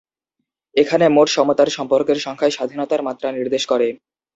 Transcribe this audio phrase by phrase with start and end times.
[0.75, 3.87] এখানে মোট সমতার সম্পর্কের সংখ্যাই স্বাধীনতার মাত্রা নির্দেশ করে।